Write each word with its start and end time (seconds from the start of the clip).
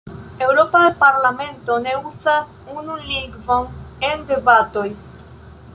Eŭropa 0.43 0.79
Parlamento 1.03 1.75
ne 1.83 1.93
uzas 2.11 2.57
unu 2.79 2.97
lingvon 3.05 3.69
de 4.07 4.15
debatoj. 4.33 4.87